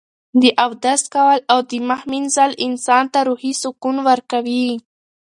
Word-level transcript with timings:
د 0.41 0.43
اودس 0.63 1.01
کول 1.13 1.39
او 1.51 1.59
د 1.69 1.71
مخ 1.89 2.01
مینځل 2.11 2.51
انسان 2.67 3.03
ته 3.13 3.19
روحي 3.27 3.53
سکون 3.61 3.95
ورکوي. 4.09 4.67